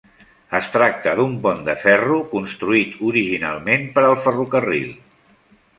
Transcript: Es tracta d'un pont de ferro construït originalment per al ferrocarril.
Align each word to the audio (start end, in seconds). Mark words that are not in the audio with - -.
Es 0.59 0.69
tracta 0.75 1.13
d'un 1.19 1.35
pont 1.43 1.61
de 1.67 1.75
ferro 1.83 2.17
construït 2.33 2.97
originalment 3.11 3.87
per 3.99 4.07
al 4.09 4.21
ferrocarril. 4.25 4.91